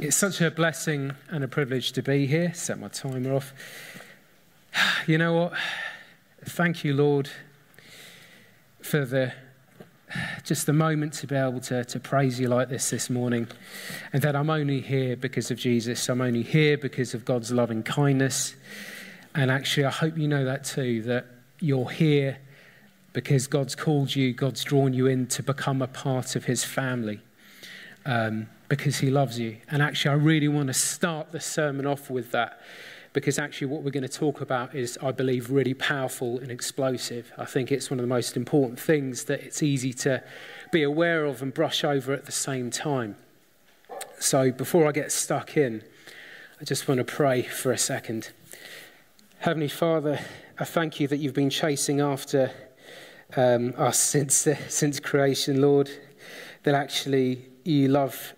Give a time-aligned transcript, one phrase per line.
[0.00, 2.54] It's such a blessing and a privilege to be here.
[2.54, 3.52] Set my timer off.
[5.06, 5.52] You know what?
[6.44, 7.28] Thank you, Lord,
[8.80, 9.32] for the
[10.44, 13.48] just the moment to be able to, to praise you like this this morning.
[14.12, 16.08] And that I'm only here because of Jesus.
[16.08, 18.54] I'm only here because of God's loving kindness.
[19.34, 21.26] And actually, I hope you know that too, that
[21.60, 22.38] you're here
[23.12, 27.20] because God's called you, God's drawn you in to become a part of his family.
[28.06, 29.58] Um, because he loves you.
[29.68, 32.58] And actually, I really want to start the sermon off with that
[33.12, 37.30] because actually, what we're going to talk about is, I believe, really powerful and explosive.
[37.36, 40.24] I think it's one of the most important things that it's easy to
[40.70, 43.16] be aware of and brush over at the same time.
[44.18, 45.82] So, before I get stuck in,
[46.58, 48.30] I just want to pray for a second.
[49.40, 50.18] Heavenly Father,
[50.58, 52.50] I thank you that you've been chasing after
[53.36, 55.90] um, us since, uh, since creation, Lord,
[56.62, 58.32] that actually you love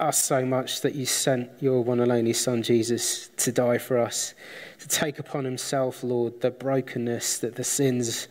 [0.00, 3.98] us so much that you sent your one and only Son, Jesus, to die for
[3.98, 4.34] us,
[4.80, 8.28] to take upon himself, Lord, the brokenness, that the sins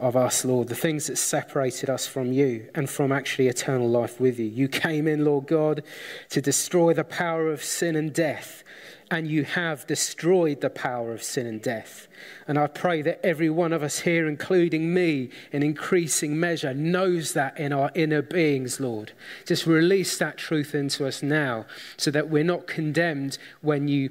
[0.00, 4.20] of us, Lord, the things that separated us from you and from actually eternal life
[4.20, 4.46] with you.
[4.46, 5.82] You came in, Lord God,
[6.30, 8.62] to destroy the power of sin and death
[9.10, 12.08] and you have destroyed the power of sin and death.
[12.46, 17.32] And I pray that every one of us here, including me, in increasing measure, knows
[17.32, 19.12] that in our inner beings, Lord.
[19.46, 24.10] Just release that truth into us now so that we're not condemned when you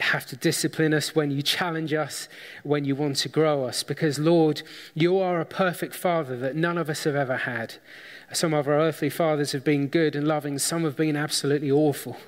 [0.00, 2.28] have to discipline us, when you challenge us,
[2.62, 3.82] when you want to grow us.
[3.82, 4.62] Because, Lord,
[4.94, 7.74] you are a perfect Father that none of us have ever had.
[8.32, 12.18] Some of our earthly fathers have been good and loving, some have been absolutely awful.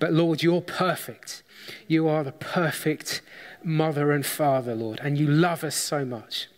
[0.00, 1.42] But Lord, you're perfect.
[1.86, 3.22] You are the perfect
[3.62, 6.48] mother and father, Lord, and you love us so much.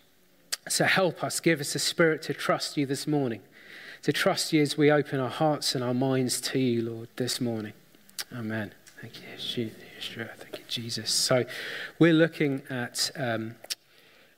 [0.68, 3.42] So help us, give us a spirit to trust you this morning,
[4.02, 7.40] to trust you as we open our hearts and our minds to you, Lord, this
[7.40, 7.74] morning.
[8.34, 8.72] Amen.
[9.00, 11.10] Thank you, Thank you, Jesus.
[11.10, 11.44] So
[11.98, 13.54] we're looking at um,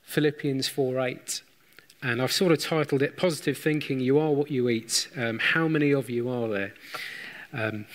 [0.03, 1.41] Philippians 4 8.
[2.01, 5.09] And I've sort of titled it Positive Thinking, You Are What You Eat.
[5.17, 6.73] Um, how many of you are there?
[7.51, 7.85] Um,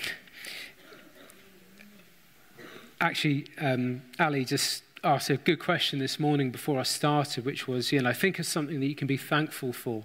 [3.00, 7.92] actually, um, Ali just asked a good question this morning before I started, which was,
[7.92, 10.04] you know, think of something that you can be thankful for.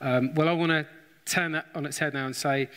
[0.00, 0.86] Um, well, I want to
[1.24, 2.68] turn that on its head now and say,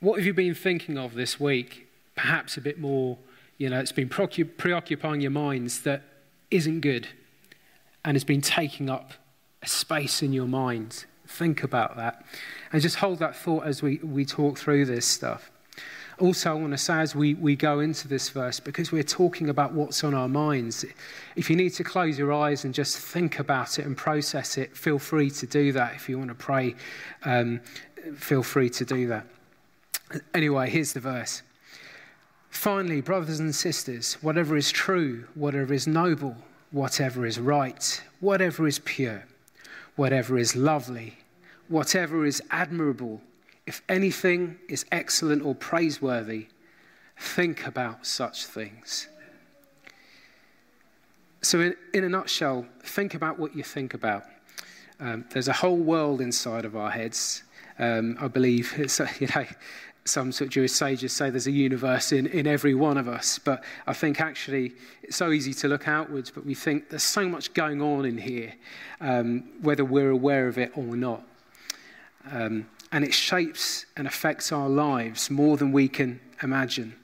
[0.00, 1.88] what have you been thinking of this week?
[2.16, 3.16] Perhaps a bit more,
[3.58, 6.02] you know, it's been preoccupying your minds that
[6.50, 7.08] isn't good
[8.04, 9.12] and has been taking up
[9.62, 11.06] a space in your mind.
[11.26, 12.24] Think about that.
[12.72, 15.50] And just hold that thought as we, we talk through this stuff.
[16.18, 19.50] Also, I want to say as we, we go into this verse, because we're talking
[19.50, 20.84] about what's on our minds,
[21.34, 24.74] if you need to close your eyes and just think about it and process it,
[24.74, 25.94] feel free to do that.
[25.94, 26.74] If you want to pray,
[27.24, 27.60] um,
[28.16, 29.26] feel free to do that.
[30.32, 31.42] Anyway, here's the verse.
[32.56, 36.34] Finally, brothers and sisters, whatever is true, whatever is noble,
[36.72, 39.24] whatever is right, whatever is pure,
[39.94, 41.18] whatever is lovely,
[41.68, 43.20] whatever is admirable,
[43.66, 46.46] if anything is excellent or praiseworthy,
[47.18, 49.06] think about such things.
[51.42, 54.24] So, in, in a nutshell, think about what you think about.
[54.98, 57.42] Um, there's a whole world inside of our heads.
[57.78, 58.72] Um, I believe,
[59.20, 59.44] you know,
[60.08, 63.38] some sort of Jewish sages say there's a universe in, in every one of us,
[63.38, 64.72] but I think actually
[65.02, 68.18] it's so easy to look outwards, but we think there's so much going on in
[68.18, 68.54] here,
[69.00, 71.22] um, whether we're aware of it or not.
[72.30, 76.94] Um, and it shapes and affects our lives more than we can imagine,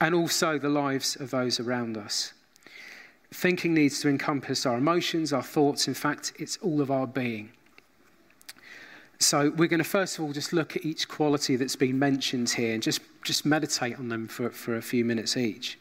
[0.00, 2.32] and also the lives of those around us.
[3.32, 5.86] Thinking needs to encompass our emotions, our thoughts.
[5.86, 7.50] In fact, it's all of our being.
[9.20, 12.50] So, we're going to first of all just look at each quality that's been mentioned
[12.50, 15.76] here and just, just meditate on them for, for a few minutes each.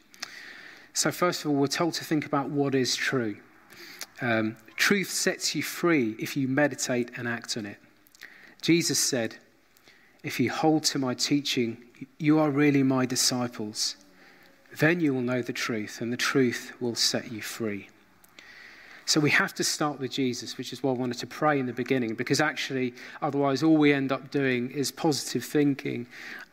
[0.93, 3.37] So, first of all, we're told to think about what is true.
[4.21, 7.77] Um, truth sets you free if you meditate and act on it.
[8.63, 9.35] Jesus said,
[10.23, 11.77] If you hold to my teaching,
[12.17, 13.95] you are really my disciples.
[14.75, 17.89] Then you will know the truth, and the truth will set you free.
[19.07, 21.65] So we have to start with Jesus, which is why I wanted to pray in
[21.65, 26.05] the beginning, because actually, otherwise, all we end up doing is positive thinking.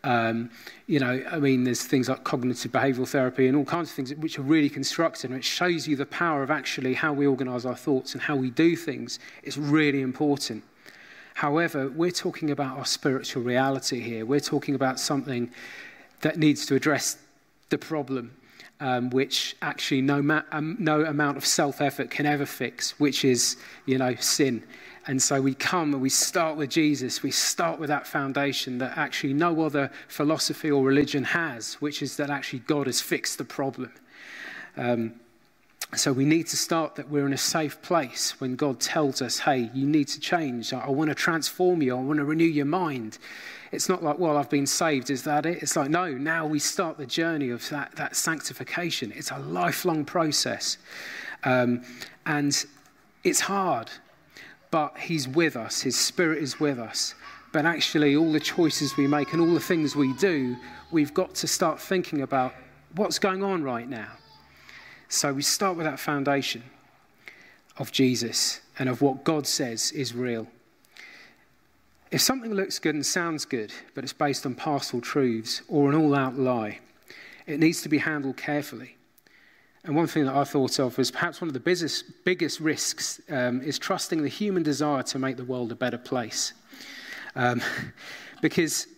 [0.04, 0.50] Um,
[0.86, 4.14] you know, I mean, there's things like cognitive behavioral therapy and all kinds of things
[4.14, 7.66] which are really constructive, and it shows you the power of actually how we organize
[7.66, 9.18] our thoughts and how we do things.
[9.42, 10.62] It's really important.
[11.34, 14.24] However, we're talking about our spiritual reality here.
[14.24, 15.50] We're talking about something
[16.20, 17.18] that needs to address
[17.70, 18.30] the problem,
[18.80, 23.24] um, which actually no, ma- um, no amount of self effort can ever fix, which
[23.24, 23.56] is,
[23.86, 24.64] you know, sin.
[25.06, 27.22] And so we come and we start with Jesus.
[27.22, 32.16] We start with that foundation that actually no other philosophy or religion has, which is
[32.16, 33.92] that actually God has fixed the problem.
[34.76, 35.14] Um,
[35.96, 39.38] so we need to start that we're in a safe place when God tells us,
[39.38, 40.72] hey, you need to change.
[40.72, 41.96] I want to transform you.
[41.96, 43.18] I want to renew your mind.
[43.72, 45.10] It's not like, well, I've been saved.
[45.10, 45.62] Is that it?
[45.62, 49.12] It's like, no, now we start the journey of that, that sanctification.
[49.14, 50.78] It's a lifelong process.
[51.44, 51.82] Um,
[52.24, 52.64] and
[53.22, 53.90] it's hard,
[54.70, 55.82] but He's with us.
[55.82, 57.14] His Spirit is with us.
[57.52, 60.56] But actually, all the choices we make and all the things we do,
[60.90, 62.54] we've got to start thinking about
[62.96, 64.08] what's going on right now
[65.14, 66.64] so we start with that foundation
[67.78, 70.48] of Jesus and of what God says is real.
[72.10, 75.94] If something looks good and sounds good, but it's based on partial truths or an
[75.94, 76.80] all out lie,
[77.46, 78.96] it needs to be handled carefully.
[79.84, 83.20] And one thing that I thought of was perhaps one of the biggest, biggest risks
[83.30, 86.54] um, is trusting the human desire to make the world a better place.
[87.36, 87.60] Um,
[88.42, 88.88] because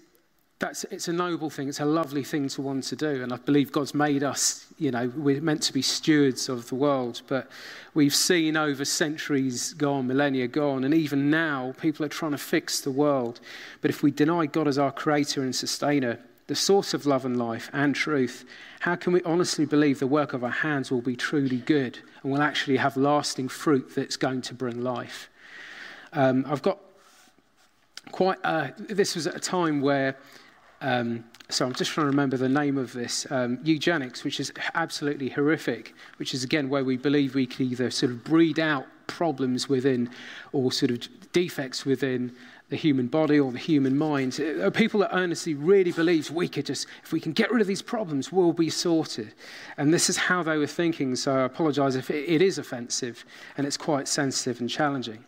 [0.59, 1.69] that's, it's a noble thing.
[1.69, 3.23] It's a lovely thing to want to do.
[3.23, 6.75] And I believe God's made us, you know, we're meant to be stewards of the
[6.75, 7.21] world.
[7.27, 7.51] But
[7.93, 12.81] we've seen over centuries gone, millennia gone, and even now, people are trying to fix
[12.81, 13.41] the world.
[13.83, 17.37] But if we deny God as our creator and sustainer, the source of love and
[17.37, 18.47] life and truth,
[18.81, 22.33] how can we honestly believe the work of our hands will be truly good and
[22.33, 25.29] will actually have lasting fruit that's going to bring life?
[26.15, 26.79] Um, I've got
[28.11, 28.39] quite,
[28.79, 30.17] this was at a time where
[30.81, 34.53] um, so I'm just trying to remember the name of this um, eugenics, which is
[34.75, 38.87] absolutely horrific, which is again where we believe we can either sort of breed out
[39.07, 40.11] problems within
[40.53, 42.35] or sort of defects within
[42.69, 44.41] the human body or the human mind.
[44.75, 47.83] People that earnestly really believe we could just, if we can get rid of these
[47.83, 49.33] problems, we'll be sorted.
[49.77, 53.25] And this is how they were thinking, so I apologize if it is offensive
[53.57, 55.25] and it's quite sensitive and challenging.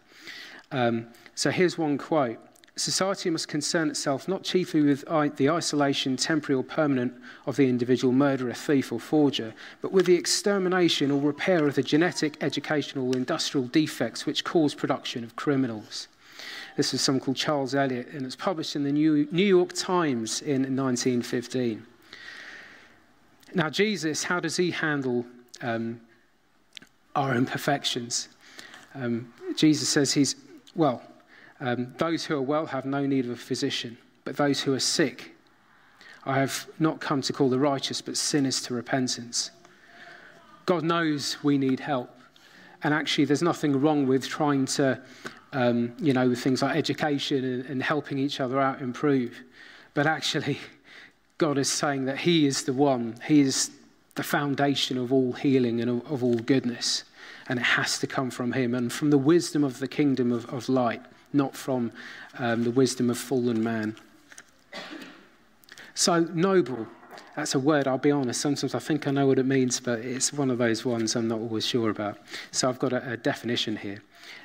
[0.73, 1.07] Um,
[1.37, 2.39] so here's one quote
[2.79, 5.05] society must concern itself not chiefly with
[5.37, 7.13] the isolation, temporary or permanent,
[7.47, 11.83] of the individual murderer, thief, or forger, but with the extermination or repair of the
[11.83, 16.09] genetic, educational, or industrial defects which cause production of criminals.
[16.77, 20.63] This is someone called Charles Eliot, and it's published in the New York Times in
[20.77, 21.85] 1915.
[23.55, 25.27] Now, Jesus, how does he handle
[25.61, 26.01] um,
[27.17, 28.29] our imperfections?
[28.95, 30.37] Um, Jesus says he's,
[30.75, 31.03] well,
[31.61, 34.81] um, those who are well have no need of a physician, but those who are
[34.81, 35.35] sick,
[36.25, 39.51] I have not come to call the righteous, but sinners to repentance.
[40.67, 42.15] God knows we need help.
[42.83, 45.01] And actually, there's nothing wrong with trying to,
[45.53, 49.41] um, you know, with things like education and, and helping each other out improve.
[49.95, 50.59] But actually,
[51.39, 53.71] God is saying that He is the one, He is
[54.15, 57.05] the foundation of all healing and of, of all goodness.
[57.49, 60.45] And it has to come from Him and from the wisdom of the kingdom of,
[60.53, 61.03] of light
[61.33, 61.93] not from
[62.39, 63.97] um, the wisdom of fallen man.
[65.95, 66.87] So, noble,
[67.35, 68.41] that's a word, I'll be honest.
[68.41, 71.29] Sometimes I think I know what it means, but it's one of those ones I'm
[71.29, 72.19] not always sure about.
[72.51, 74.03] So, I've got a, a definition here.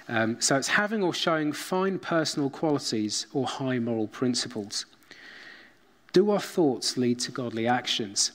[0.07, 4.85] Um, so, it's having or showing fine personal qualities or high moral principles.
[6.11, 8.31] Do our thoughts lead to godly actions?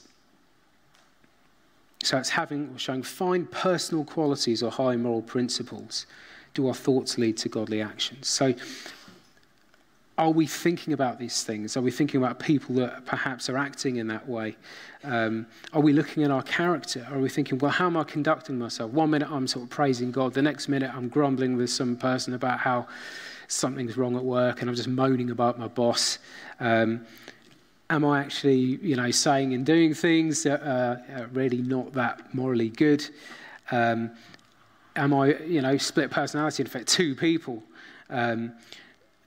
[2.03, 6.05] So, it's having or showing fine personal qualities or high moral principles
[6.53, 8.27] do our thoughts lead to godly actions?
[8.27, 8.53] So,
[10.19, 11.77] are we thinking about these things?
[11.77, 14.57] Are we thinking about people that perhaps are acting in that way?
[15.05, 17.07] Um, are we looking at our character?
[17.09, 18.91] Are we thinking, well, how am I conducting myself?
[18.91, 22.33] One minute I'm sort of praising God, the next minute I'm grumbling with some person
[22.33, 22.87] about how
[23.47, 26.19] something's wrong at work and I'm just moaning about my boss.
[26.59, 27.05] Um,
[27.89, 32.69] am I actually, you know, saying and doing things that are really not that morally
[32.69, 33.09] good?
[33.71, 34.11] Um,
[34.95, 37.63] am I, you know, split personality, in fact, two people?
[38.09, 38.53] Um,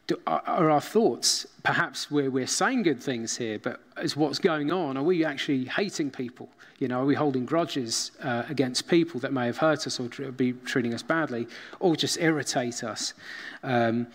[0.07, 4.73] do, are our thoughts, perhaps we're, we're saying good things here, but is what's going
[4.73, 4.97] on?
[4.97, 6.49] Are we actually hating people?
[6.78, 10.09] You know, are we holding grudges uh, against people that may have hurt us or
[10.33, 11.47] be treating us badly
[11.78, 13.14] or just irritate us?
[13.62, 14.09] Um,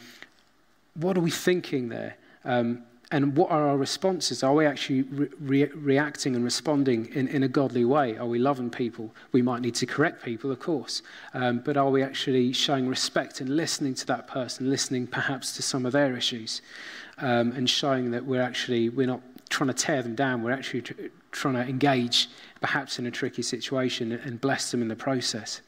[0.95, 2.17] what are we thinking there?
[2.43, 4.43] Um, and what are our responses?
[4.43, 8.17] Are we actually re- re- reacting and responding in, in a godly way?
[8.17, 9.13] Are we loving people?
[9.31, 11.01] We might need to correct people, of course,
[11.33, 15.61] um, but are we actually showing respect and listening to that person, listening perhaps to
[15.61, 16.61] some of their issues,
[17.19, 20.43] um, and showing that we're actually we're not trying to tear them down.
[20.43, 20.93] We're actually tr-
[21.31, 22.27] trying to engage,
[22.59, 25.61] perhaps in a tricky situation, and bless them in the process.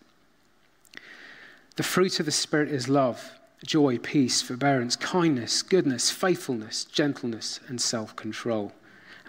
[1.78, 7.82] The fruit of the Spirit is love joy, peace, forbearance, kindness, goodness, faithfulness, gentleness, and
[7.82, 8.74] self control.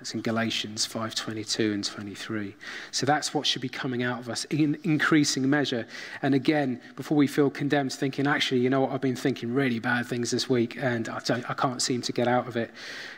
[0.01, 2.57] That's in Galatians 5:22 and 23.
[2.91, 5.87] So that's what should be coming out of us in increasing measure.
[6.23, 9.79] And again, before we feel condemned, thinking, actually, you know what, I've been thinking really
[9.79, 11.21] bad things this week and I,
[11.51, 12.71] I can't seem to get out of it.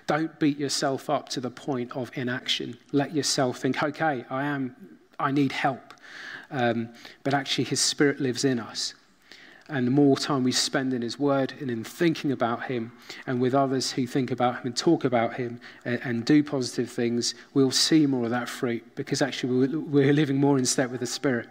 [0.09, 2.77] Don't beat yourself up to the point of inaction.
[2.91, 4.75] Let yourself think, okay, I am,
[5.21, 5.95] I need help.
[6.51, 6.89] Um,
[7.23, 8.95] but actually, His Spirit lives in us
[9.73, 12.93] and the more time we spend in His Word and in thinking about Him
[13.27, 16.91] and with others who think about Him and talk about Him and, and do positive
[16.91, 21.01] things, we'll see more of that fruit because actually we're living more in step with
[21.01, 21.49] the Spirit.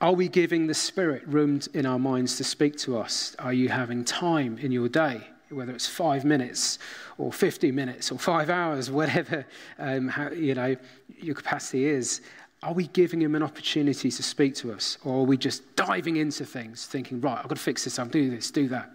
[0.00, 3.36] Are we giving the Spirit room in our minds to speak to us?
[3.38, 6.80] Are you having time in your day, whether it's five minutes
[7.18, 9.46] or 50 minutes or five hours, whatever
[9.78, 10.74] um, how, you know
[11.20, 12.20] your capacity is?
[12.62, 14.98] Are we giving him an opportunity to speak to us?
[15.04, 18.06] Or are we just diving into things, thinking, right, I've got to fix this, I'll
[18.06, 18.90] do this, do that?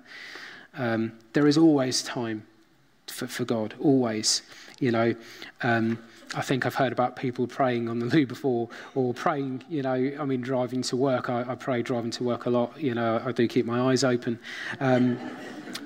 [0.78, 2.46] Um, there is always time
[3.08, 4.44] for, for God, always.
[4.80, 5.16] You know,
[5.64, 5.98] um,
[6.36, 9.94] I think I've heard about people praying on the loo before, or praying, you know,
[9.94, 11.30] I mean, driving to work.
[11.30, 12.80] I, I pray driving to work a lot.
[12.80, 14.38] You know, I do keep my eyes open.
[14.80, 15.18] Um,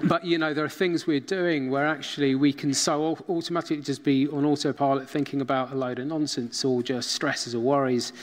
[0.03, 4.03] but, you know, there are things we're doing where actually we can so automatically just
[4.03, 8.13] be on autopilot thinking about a load of nonsense or just stresses or worries,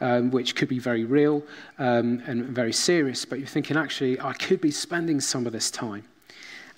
[0.00, 1.42] um, which could be very real
[1.78, 3.24] um, and very serious.
[3.24, 6.04] But you're thinking, actually, I could be spending some of this time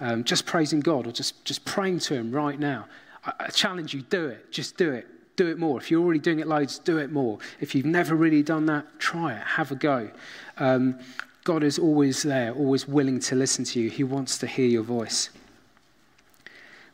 [0.00, 2.86] um, just praising God or just, just praying to Him right now.
[3.24, 4.50] I, I challenge you, do it.
[4.50, 5.06] Just do it.
[5.36, 5.78] Do it more.
[5.78, 7.38] If you're already doing it loads, do it more.
[7.60, 9.42] If you've never really done that, try it.
[9.42, 10.10] Have a go.
[10.56, 10.98] Um,
[11.44, 13.90] God is always there, always willing to listen to you.
[13.90, 15.30] He wants to hear your voice.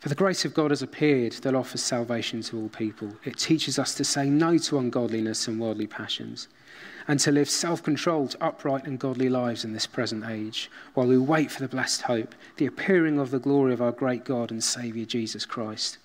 [0.04, 3.16] For the grace of God has appeared that offers salvation to all people.
[3.24, 6.48] It teaches us to say no to ungodliness and worldly passions,
[7.08, 11.16] and to live self controlled, upright, and godly lives in this present age, while we
[11.16, 14.62] wait for the blessed hope, the appearing of the glory of our great God and
[14.62, 15.96] Saviour Jesus Christ.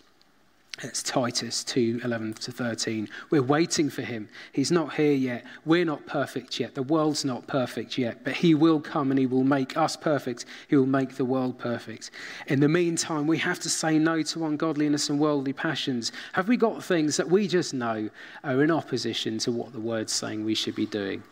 [0.81, 3.09] It's Titus 2 11 to 13.
[3.31, 4.29] We're waiting for him.
[4.53, 5.45] He's not here yet.
[5.65, 6.73] We're not perfect yet.
[6.73, 8.23] The world's not perfect yet.
[8.23, 10.45] But he will come and he will make us perfect.
[10.69, 12.11] He will make the world perfect.
[12.47, 16.13] In the meantime, we have to say no to ungodliness and worldly passions.
[16.31, 18.09] Have we got things that we just know
[18.45, 21.23] are in opposition to what the word's saying we should be doing?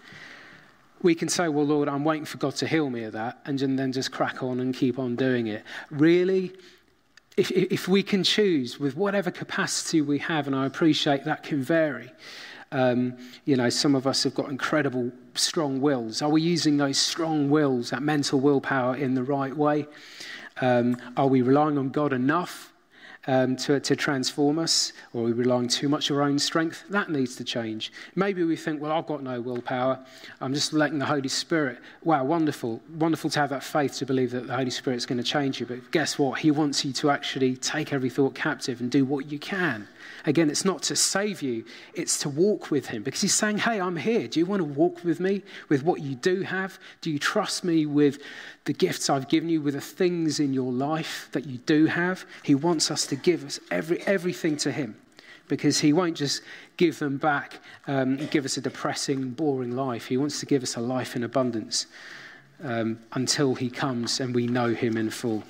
[1.04, 3.60] we can say, Well, Lord, I'm waiting for God to heal me of that, and
[3.60, 5.64] then just crack on and keep on doing it.
[5.92, 6.54] Really?
[7.38, 11.62] If, if we can choose with whatever capacity we have, and I appreciate that can
[11.62, 12.12] vary.
[12.72, 16.22] Um, you know, some of us have got incredible strong wills.
[16.22, 19.86] Are we using those strong wills, that mental willpower, in the right way?
[20.60, 22.74] Um, are we relying on God enough
[23.28, 26.84] um, to, to transform us, or we're we relying too much on our own strength?
[26.90, 27.92] That needs to change.
[28.16, 30.00] Maybe we think, well, I've got no willpower.
[30.42, 31.80] I'm just letting the Holy Spirit.
[32.04, 32.82] Wow, wonderful.
[32.98, 35.66] Wonderful to have that faith to believe that the Holy Spirit's going to change you.
[35.66, 36.40] But guess what?
[36.40, 39.88] He wants you to actually take every thought captive and do what you can
[40.28, 43.80] Again, it's not to save you, it's to walk with Him because He's saying, Hey,
[43.80, 44.28] I'm here.
[44.28, 46.78] Do you want to walk with me with what you do have?
[47.00, 48.22] Do you trust me with
[48.66, 52.26] the gifts I've given you, with the things in your life that you do have?
[52.44, 54.98] He wants us to give us every, everything to Him
[55.48, 56.42] because He won't just
[56.76, 60.08] give them back um, give us a depressing, boring life.
[60.08, 61.86] He wants to give us a life in abundance
[62.62, 65.44] um, until He comes and we know Him in full.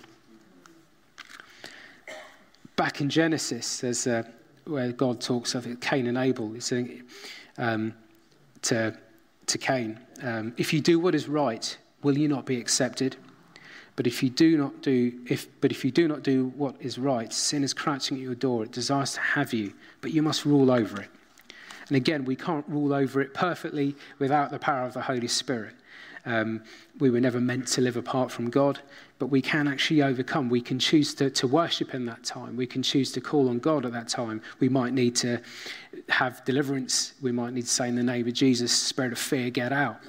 [2.76, 4.24] Back in Genesis, there's a,
[4.70, 6.52] where God talks of Cain and Abel.
[6.52, 7.04] He's saying
[7.58, 7.94] um,
[8.64, 8.98] to,
[9.46, 13.16] to Cain, um, if you do what is right, will you not be accepted?
[13.96, 17.00] But if you do not do, if, but if you do not do what is
[17.00, 18.64] right, sin is crouching at your door.
[18.64, 21.10] It desires to have you, but you must rule over it.
[21.88, 25.74] And again, we can't rule over it perfectly without the power of the Holy Spirit.
[26.28, 26.62] Um,
[27.00, 28.80] we were never meant to live apart from God,
[29.18, 30.50] but we can actually overcome.
[30.50, 32.58] We can choose to, to worship in that time.
[32.58, 34.42] We can choose to call on God at that time.
[34.60, 35.42] We might need to
[36.10, 37.14] have deliverance.
[37.22, 40.02] We might need to say, in the name of Jesus, spirit of fear, get out.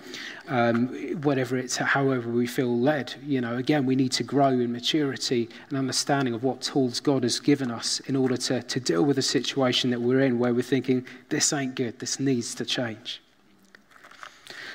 [0.49, 0.89] Um,
[1.23, 3.15] whatever it's, however we feel led.
[3.25, 7.23] You know, again, we need to grow in maturity and understanding of what tools God
[7.23, 10.53] has given us in order to, to deal with the situation that we're in where
[10.53, 13.23] we're thinking, this ain't good, this needs to change.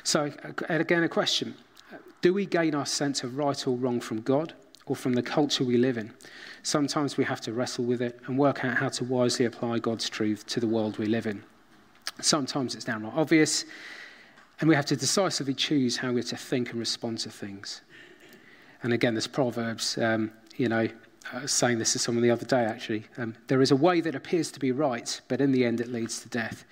[0.04, 0.32] So,
[0.70, 1.56] again, a question
[2.22, 4.54] Do we gain our sense of right or wrong from God
[4.86, 6.14] or from the culture we live in?
[6.62, 10.10] Sometimes we have to wrestle with it and work out how to wisely apply God's
[10.10, 11.44] truth to the world we live in.
[12.22, 13.66] Sometimes it's downright obvious,
[14.60, 17.82] and we have to decisively choose how we're to think and respond to things.
[18.82, 20.88] And again, there's Proverbs, um, you know,
[21.32, 23.06] I was saying this to someone the other day actually.
[23.18, 25.88] Um, there is a way that appears to be right, but in the end it
[25.88, 26.66] leads to death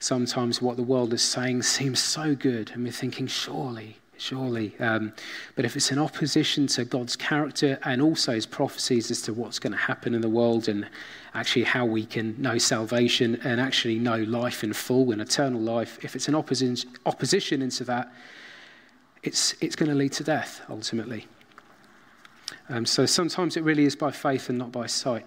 [0.00, 4.74] sometimes what the world is saying seems so good, and we're thinking, surely, surely.
[4.80, 5.12] Um,
[5.54, 9.58] but if it's in opposition to God's character and also his prophecies as to what's
[9.58, 10.88] going to happen in the world and
[11.34, 16.02] actually how we can know salvation and actually know life in full and eternal life,
[16.02, 18.12] if it's opposition, opposition into that,
[19.22, 21.26] it's, it's going to lead to death ultimately.
[22.70, 25.26] Um, so sometimes it really is by faith and not by sight.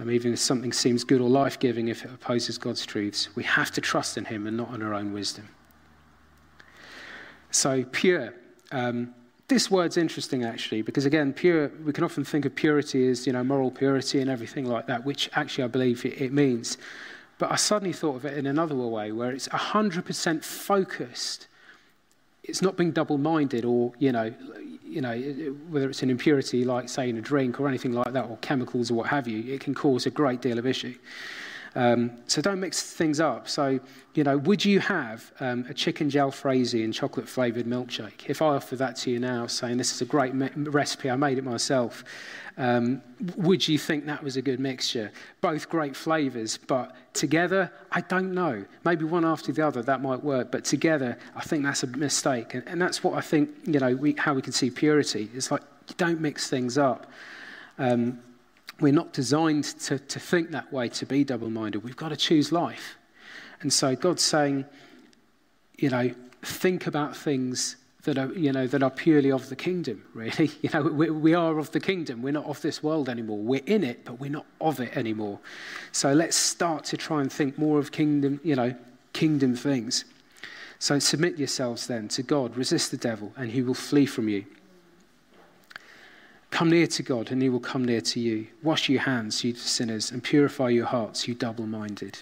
[0.00, 3.70] Even if something seems good or life giving, if it opposes God's truths, we have
[3.72, 5.48] to trust in Him and not in our own wisdom.
[7.50, 8.34] So, pure.
[8.72, 9.14] Um,
[9.48, 13.32] this word's interesting actually, because again, pure, we can often think of purity as, you
[13.32, 16.78] know, moral purity and everything like that, which actually I believe it, it means.
[17.38, 21.48] But I suddenly thought of it in another way, where it's 100% focused.
[22.48, 24.32] It's not being double minded or, you know,
[24.84, 25.16] you know,
[25.68, 28.90] whether it's an impurity like, say, in a drink or anything like that, or chemicals
[28.90, 30.94] or what have you, it can cause a great deal of issue.
[31.76, 33.48] Um, so don't mix things up.
[33.48, 33.78] So,
[34.14, 38.28] you know, would you have um, a chicken gel jalfrezi and chocolate flavoured milkshake?
[38.28, 41.36] If I offer that to you now, saying this is a great recipe, I made
[41.36, 42.02] it myself,
[42.56, 43.02] um,
[43.36, 45.12] would you think that was a good mixture?
[45.42, 48.64] Both great flavours, but together, I don't know.
[48.86, 52.54] Maybe one after the other, that might work, but together, I think that's a mistake.
[52.54, 55.28] And, and that's what I think, you know, we, how we can see purity.
[55.34, 57.06] It's like you don't mix things up.
[57.78, 58.20] Um,
[58.80, 61.82] we're not designed to, to think that way, to be double minded.
[61.82, 62.96] We've got to choose life.
[63.60, 64.66] And so God's saying,
[65.78, 70.04] you know, think about things that are, you know, that are purely of the kingdom,
[70.14, 70.50] really.
[70.62, 72.22] You know, we, we are of the kingdom.
[72.22, 73.38] We're not of this world anymore.
[73.38, 75.38] We're in it, but we're not of it anymore.
[75.92, 78.74] So let's start to try and think more of kingdom, you know,
[79.12, 80.04] kingdom things.
[80.78, 84.44] So submit yourselves then to God, resist the devil, and he will flee from you.
[86.56, 88.46] Come near to God, and he will come near to you.
[88.62, 92.20] Wash your hands, you sinners, and purify your hearts, you double minded.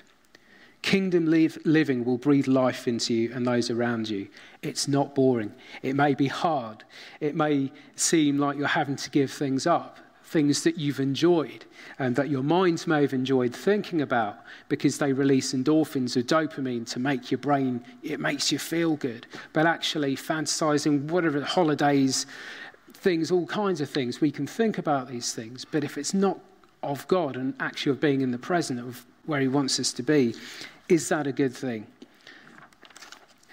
[0.82, 4.26] Kingdom living will breathe life into you and those around you.
[4.60, 5.54] It's not boring.
[5.82, 6.82] It may be hard.
[7.20, 11.64] It may seem like you're having to give things up, things that you've enjoyed
[11.98, 14.38] and that your minds may have enjoyed thinking about
[14.68, 19.26] because they release endorphins or dopamine to make your brain, it makes you feel good.
[19.52, 22.26] But actually, fantasizing, whatever, holidays,
[23.04, 24.20] things, all kinds of things.
[24.22, 26.40] We can think about these things, but if it's not
[26.82, 30.02] of God and actually of being in the present of where He wants us to
[30.02, 30.34] be,
[30.88, 31.86] is that a good thing?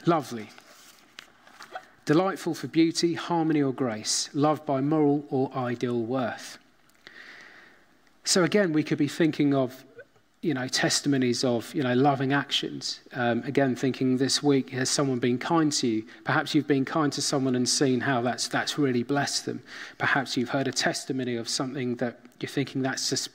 [0.05, 0.49] Lovely.
[2.05, 6.57] Delightful for beauty, harmony, or grace, loved by moral or ideal worth.
[8.23, 9.83] So again, we could be thinking of
[10.41, 13.01] you know, testimonies of, you know, loving actions.
[13.13, 16.03] Um, again, thinking this week, has someone been kind to you?
[16.23, 19.61] Perhaps you've been kind to someone and seen how that's, that's really blessed them.
[19.99, 23.29] Perhaps you've heard a testimony of something that you're thinking that's just,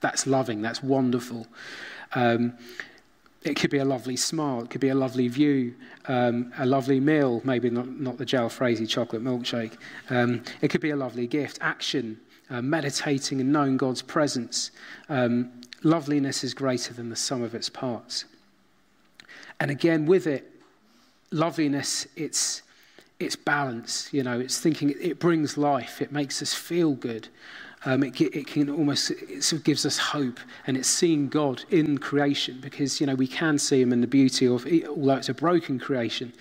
[0.00, 1.46] that's loving, that's wonderful.
[2.16, 2.54] Um,
[3.44, 5.76] it could be a lovely smile, it could be a lovely view,
[6.08, 9.74] um, a lovely meal, maybe not, not the jalfrezi chocolate milkshake.
[10.10, 12.18] Um, it could be a lovely gift, action,
[12.50, 14.70] uh, meditating and knowing God's presence.
[15.08, 15.50] Um,
[15.82, 18.24] loveliness is greater than the sum of its parts.
[19.60, 20.50] And again, with it,
[21.30, 22.62] loveliness, it's,
[23.18, 27.28] it's balance, you know, it's thinking, it brings life, it makes us feel good.
[27.84, 31.62] Um, it, it, can almost, it sort of gives us hope, and it's seeing God
[31.70, 35.28] in creation because, you know, we can see Him in the beauty of, although it's
[35.28, 36.32] a broken creation,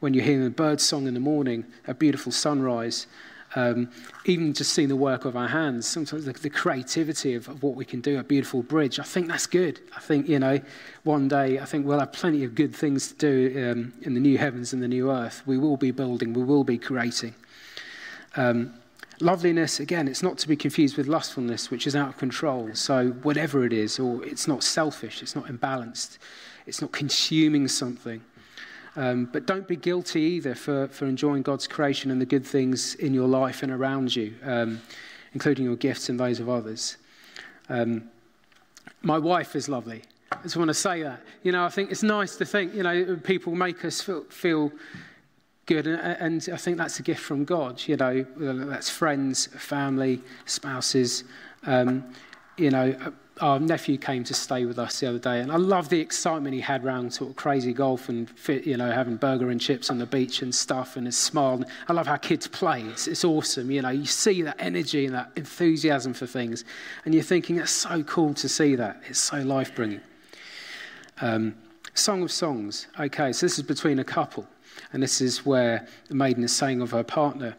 [0.00, 3.06] when you're hearing a bird song in the morning, a beautiful sunrise,
[3.56, 3.88] um,
[4.24, 7.76] even just seeing the work of our hands, sometimes the, the creativity of, of, what
[7.76, 9.80] we can do, a beautiful bridge, I think that's good.
[9.96, 10.60] I think, you know,
[11.04, 14.20] one day I think we'll have plenty of good things to do um, in the
[14.20, 15.42] new heavens and the new earth.
[15.46, 17.34] We will be building, we will be creating.
[18.36, 18.74] Um,
[19.20, 22.70] loveliness, again, it's not to be confused with lustfulness, which is out of control.
[22.74, 26.18] So, whatever it is, or it's not selfish, it's not imbalanced,
[26.66, 28.22] it's not consuming something.
[28.96, 32.94] Um, but don't be guilty either for, for enjoying God's creation and the good things
[32.96, 34.80] in your life and around you, um,
[35.32, 36.96] including your gifts and those of others.
[37.68, 38.10] Um,
[39.02, 40.02] my wife is lovely.
[40.30, 41.20] I just want to say that.
[41.42, 44.72] You know, I think it's nice to think, you know, people make us feel, feel
[45.66, 45.86] good.
[45.86, 47.82] And, I think that's a gift from God.
[47.86, 51.24] You know, that's friends, family, spouses.
[51.66, 52.04] Um,
[52.56, 55.88] you know, our nephew came to stay with us the other day, and I love
[55.88, 59.50] the excitement he had around sort of crazy golf and fit, you know having burger
[59.50, 61.64] and chips on the beach and stuff, and his smile.
[61.88, 63.70] I love how kids play; it's, it's awesome.
[63.70, 66.64] You know, you see that energy and that enthusiasm for things,
[67.04, 69.02] and you're thinking it's so cool to see that.
[69.08, 70.00] It's so life bringing.
[71.20, 71.56] Um,
[71.94, 72.88] Song of Songs.
[72.98, 74.46] Okay, so this is between a couple,
[74.92, 77.56] and this is where the maiden is saying of her partner.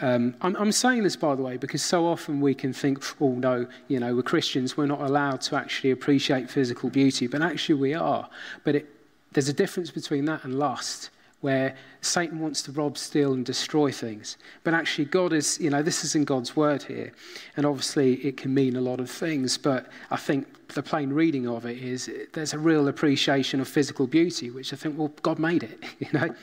[0.00, 3.30] Um, I'm, I'm, saying this, by the way, because so often we can think, oh,
[3.30, 7.76] no, you know, we're Christians, we're not allowed to actually appreciate physical beauty, but actually
[7.76, 8.28] we are.
[8.64, 8.88] But it,
[9.32, 11.10] there's a difference between that and lust,
[11.44, 14.38] where Satan wants to rob, steal, and destroy things.
[14.62, 17.12] But actually, God is, you know, this is in God's word here.
[17.58, 19.58] And obviously, it can mean a lot of things.
[19.58, 24.06] But I think the plain reading of it is there's a real appreciation of physical
[24.06, 26.34] beauty, which I think, well, God made it, you know.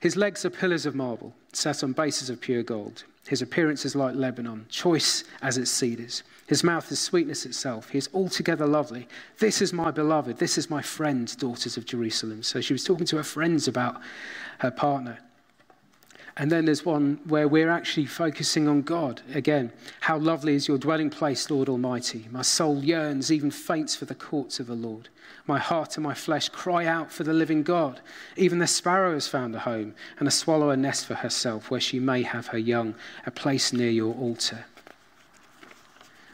[0.00, 3.04] His legs are pillars of marble, set on bases of pure gold.
[3.28, 6.22] His appearance is like Lebanon, choice as its cedars.
[6.46, 7.90] His mouth is sweetness itself.
[7.90, 9.08] He is altogether lovely.
[9.38, 10.38] This is my beloved.
[10.38, 12.44] This is my friend, daughters of Jerusalem.
[12.44, 14.00] So she was talking to her friends about
[14.58, 15.18] her partner.
[16.38, 19.22] And then there's one where we're actually focusing on God.
[19.34, 22.28] Again, how lovely is your dwelling place, Lord Almighty.
[22.30, 25.08] My soul yearns, even faints for the courts of the Lord.
[25.46, 28.00] My heart and my flesh cry out for the living God.
[28.36, 31.80] Even the sparrow has found a home, and a swallow a nest for herself, where
[31.80, 32.94] she may have her young,
[33.24, 34.66] a place near your altar.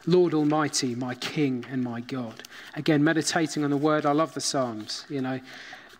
[0.05, 2.43] Lord Almighty, my King and my God.
[2.75, 4.05] Again, meditating on the word.
[4.05, 5.05] I love the Psalms.
[5.07, 5.39] You know,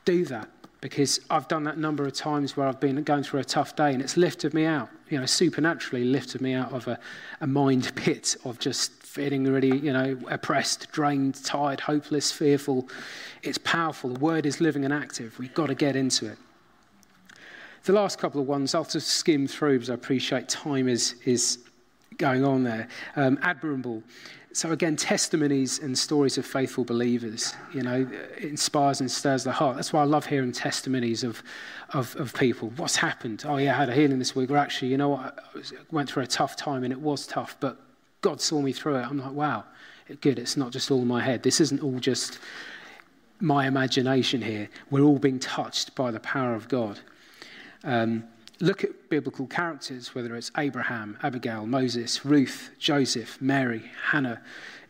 [0.03, 0.49] do that
[0.83, 3.93] because I've done that number of times where I've been going through a tough day
[3.93, 6.99] and it's lifted me out, you know, supernaturally lifted me out of a,
[7.39, 12.89] a mind pit of just feeling really, you know, oppressed, drained, tired, hopeless, fearful.
[13.43, 14.09] It's powerful.
[14.09, 15.39] The word is living and active.
[15.39, 16.37] We've got to get into it.
[17.85, 21.59] The last couple of ones I'll just skim through because I appreciate time is, is
[22.17, 22.89] going on there.
[23.15, 24.03] Um, admirable.
[24.55, 29.77] So again, testimonies and stories of faithful believers, you know, inspires and stirs the heart.
[29.77, 31.41] That's why I love hearing testimonies of,
[31.89, 32.71] of, of people.
[32.77, 33.43] What's happened?
[33.47, 34.51] Oh yeah, I had a healing this week.
[34.51, 35.39] Or actually, you know what?
[35.55, 35.59] I
[35.91, 37.81] went through a tough time and it was tough, but
[38.21, 39.07] God saw me through it.
[39.07, 39.63] I'm like, wow,
[40.21, 40.37] good.
[40.37, 41.41] It's not just all in my head.
[41.41, 42.37] This isn't all just
[43.39, 44.69] my imagination here.
[44.91, 46.99] We're all being touched by the power of God.
[47.83, 48.25] Um,
[48.63, 54.41] look at biblical characters, whether it's Abraham, Abigail, Moses, Ruth, Joseph, Mary, Hannah.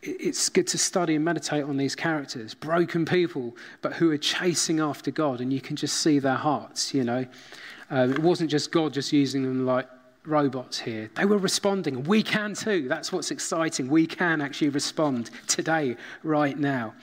[0.04, 4.80] It's good to study and meditate on these characters, broken people, but who are chasing
[4.80, 7.26] after God, and you can just see their hearts, you know.
[7.90, 9.90] Um, it wasn't just God just using them like
[10.24, 11.10] robots here.
[11.16, 12.04] They were responding.
[12.04, 12.88] We can too.
[12.88, 13.88] That's what's exciting.
[13.88, 16.94] We can actually respond today, right now.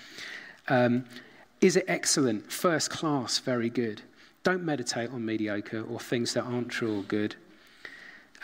[0.68, 1.04] Um,
[1.60, 2.50] is it excellent?
[2.52, 4.02] First class, very good.
[4.42, 7.36] Don't meditate on mediocre or things that aren't true or good.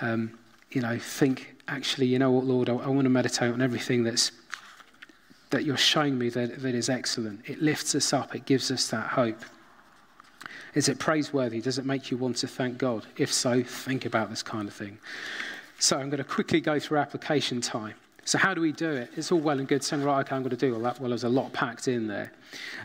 [0.00, 0.38] Um,
[0.70, 4.02] you know, think, actually, you know what, Lord, I, I want to meditate on everything
[4.04, 4.32] that's
[5.50, 7.40] that you're showing me that, that is excellent.
[7.48, 9.44] It lifts us up, it gives us that hope.
[10.74, 11.61] Is it praiseworthy?
[11.61, 13.06] Does it make you want to thank God?
[13.16, 14.98] If so, think about this kind of thing.
[15.78, 17.94] So I'm going to quickly go through application time.
[18.24, 19.11] So how do we do it?
[19.16, 21.00] It's all well and good saying, right, okay, I'm going to do all that.
[21.00, 22.32] Well, there's a lot packed in there.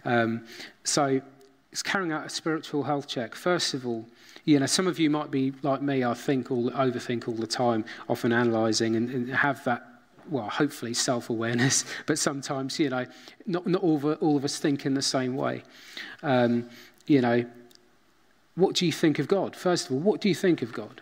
[0.06, 0.46] Um,
[0.84, 1.20] so
[1.72, 3.36] it's carrying out a spiritual health check.
[3.36, 4.06] First of all,
[4.44, 7.48] you know, some of you might be like me, I think all, overthink all the
[7.48, 9.86] time, often analysing and, and have that
[10.30, 13.06] well, hopefully self awareness, but sometimes, you know,
[13.46, 15.64] not, not all, of, all of us think in the same way.
[16.24, 16.70] Um,
[17.08, 17.46] you know,
[18.56, 19.56] what do you think of God?
[19.56, 21.02] First of all, what do you think of God?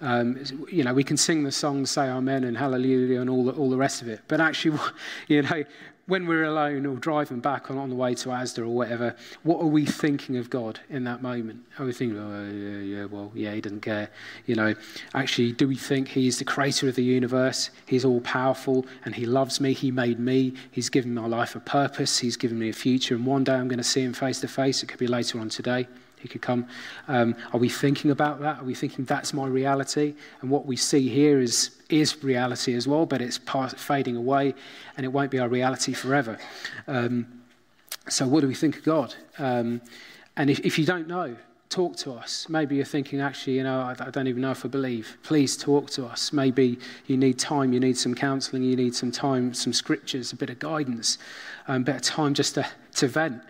[0.00, 3.52] Um, you know, we can sing the songs, say Amen and Hallelujah and all the,
[3.52, 4.20] all the rest of it.
[4.28, 4.78] But actually,
[5.28, 5.64] you know,
[6.06, 9.60] when we're alone or driving back on, on the way to Asda or whatever, what
[9.60, 11.64] are we thinking of God in that moment?
[11.78, 14.08] Are we thinking, oh, yeah, yeah, well, yeah, he doesn't care.
[14.46, 14.74] You know,
[15.14, 17.70] actually, do we think he's the creator of the universe?
[17.86, 19.72] He's all powerful and he loves me.
[19.72, 20.54] He made me.
[20.70, 22.18] He's given my life a purpose.
[22.18, 23.16] He's given me a future.
[23.16, 24.82] And one day I'm going to see him face to face.
[24.82, 25.88] It could be later on today.
[26.28, 26.66] Could come.
[27.08, 28.60] Um, are we thinking about that?
[28.60, 30.14] Are we thinking that's my reality?
[30.40, 34.54] And what we see here is, is reality as well, but it's part, fading away
[34.96, 36.38] and it won't be our reality forever.
[36.86, 37.26] Um,
[38.08, 39.14] so, what do we think of God?
[39.38, 39.80] Um,
[40.36, 41.36] and if, if you don't know,
[41.68, 42.48] talk to us.
[42.48, 45.18] Maybe you're thinking, actually, you know, I, I, don't even know if I believe.
[45.22, 46.32] Please talk to us.
[46.32, 50.36] Maybe you need time, you need some counseling, you need some time, some scriptures, a
[50.36, 51.18] bit of guidance,
[51.68, 53.42] um, a bit of time just to, to vent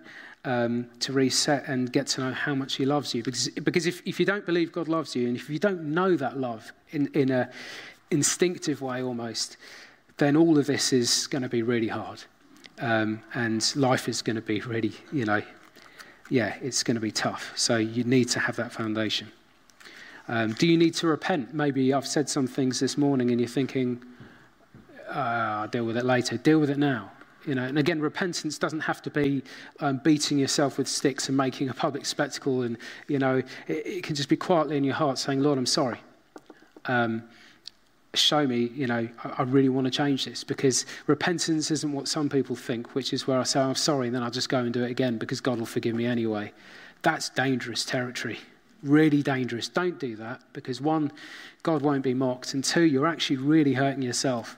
[0.47, 3.23] um, to reset and get to know how much He loves you.
[3.23, 6.17] Because, because if, if you don't believe God loves you, and if you don't know
[6.17, 7.51] that love in, in an
[8.11, 9.59] instinctive way almost,
[10.17, 12.23] then all of this is going to be really hard.
[12.79, 15.43] Um, and life is going to be really, you know,
[16.31, 17.53] yeah, it's going to be tough.
[17.57, 19.29] So you need to have that foundation.
[20.29, 21.55] Um, do you need to repent?
[21.55, 24.03] Maybe I've said some things this morning and you're thinking,
[25.09, 25.19] uh,
[25.63, 26.37] I'll deal with it later.
[26.37, 27.13] Deal with it now.
[27.47, 29.43] You know, and again, repentance doesn't have to be
[29.81, 32.63] um, beating yourself with sticks and making a public spectacle.
[32.63, 33.37] And, you know,
[33.69, 36.01] it, it can just be quietly in your heart saying, Lord, I'm sorry.
[36.87, 37.23] Um,
[38.15, 42.09] show me, you know, I, I really want to change this because repentance isn't what
[42.09, 44.59] some people think, which is where I say, I'm sorry, and then I'll just go
[44.59, 46.53] and do it again because God will forgive me anyway.
[47.03, 48.41] That's dangerous territory.
[48.83, 49.69] Really dangerous.
[49.69, 51.13] Don't do that because one,
[51.63, 54.57] God won't be mocked, and two, you're actually really hurting yourself.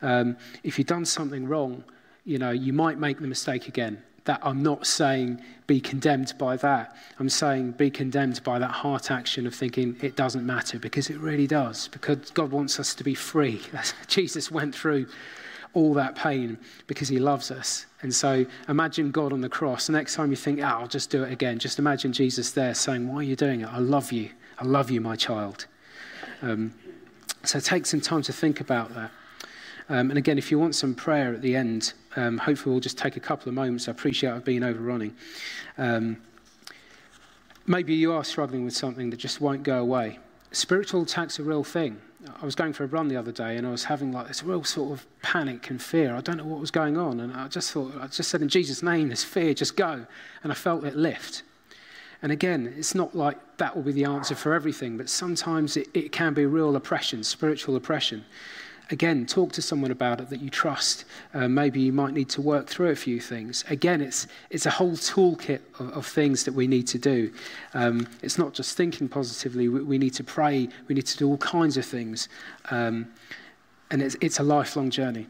[0.00, 1.84] Um, if you've done something wrong,
[2.24, 4.02] you know, you might make the mistake again.
[4.24, 6.94] that I'm not saying be condemned by that.
[7.18, 11.18] I'm saying be condemned by that heart action of thinking it doesn't matter because it
[11.18, 11.88] really does.
[11.88, 13.60] Because God wants us to be free.
[14.06, 15.06] Jesus went through
[15.74, 17.86] all that pain because he loves us.
[18.02, 19.86] And so imagine God on the cross.
[19.86, 22.74] The next time you think, oh, I'll just do it again, just imagine Jesus there
[22.74, 23.68] saying, Why are you doing it?
[23.68, 24.30] I love you.
[24.58, 25.66] I love you, my child.
[26.42, 26.74] Um,
[27.44, 29.10] so take some time to think about that.
[29.88, 32.98] Um, and again, if you want some prayer at the end, um, hopefully we'll just
[32.98, 33.88] take a couple of moments.
[33.88, 35.14] I appreciate I've been overrunning.
[35.78, 36.18] Um,
[37.66, 40.18] maybe you are struggling with something that just won't go away.
[40.52, 42.00] Spiritual attack's are a real thing.
[42.40, 44.44] I was going for a run the other day and I was having like this
[44.44, 46.14] real sort of panic and fear.
[46.14, 47.20] I don't know what was going on.
[47.20, 50.06] And I just thought, I just said, in Jesus' name, this fear, just go.
[50.42, 51.42] And I felt it lift.
[52.20, 55.88] And again, it's not like that will be the answer for everything, but sometimes it,
[55.94, 58.24] it can be real oppression, spiritual oppression
[58.90, 61.04] again, talk to someone about it that you trust.
[61.34, 63.64] Uh, maybe you might need to work through a few things.
[63.70, 67.32] Again, it's, it's a whole toolkit of, of things that we need to do.
[67.74, 71.28] Um, it's not just thinking positively, we, we, need to pray, we need to do
[71.28, 72.28] all kinds of things.
[72.70, 73.10] Um,
[73.90, 75.26] and it's, it's a lifelong journey.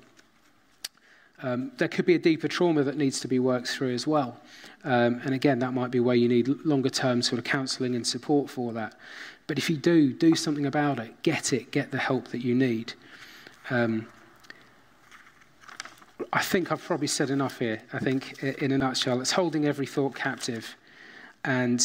[1.42, 4.38] Um, there could be a deeper trauma that needs to be worked through as well.
[4.84, 8.06] Um, and again, that might be where you need longer term sort of counselling and
[8.06, 8.94] support for that.
[9.48, 11.22] But if you do, do something about it.
[11.22, 11.72] Get it.
[11.72, 12.94] Get the help that you need.
[13.70, 14.06] Um,
[16.32, 17.82] I think I've probably said enough here.
[17.92, 20.76] I think, in a nutshell, it's holding every thought captive.
[21.44, 21.84] And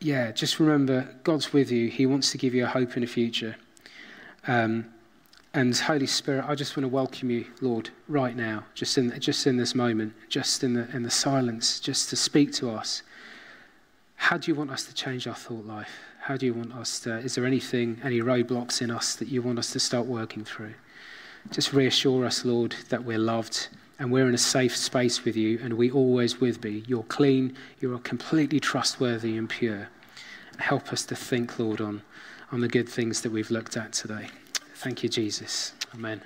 [0.00, 1.88] yeah, just remember God's with you.
[1.88, 3.56] He wants to give you a hope in the future.
[4.46, 4.86] Um,
[5.54, 9.46] and Holy Spirit, I just want to welcome you, Lord, right now, just in, just
[9.46, 13.02] in this moment, just in the, in the silence, just to speak to us.
[14.16, 15.90] How do you want us to change our thought life?
[16.22, 17.18] How do you want us to?
[17.18, 20.74] Is there anything, any roadblocks in us that you want us to start working through?
[21.50, 23.66] Just reassure us, Lord, that we're loved
[23.98, 26.84] and we're in a safe space with you and we always will be.
[26.86, 29.88] You're clean, you're completely trustworthy and pure.
[30.58, 32.02] Help us to think, Lord, on,
[32.52, 34.28] on the good things that we've looked at today.
[34.76, 35.72] Thank you, Jesus.
[35.92, 36.22] Amen.